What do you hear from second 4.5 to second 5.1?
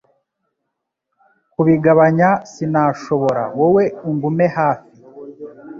hafi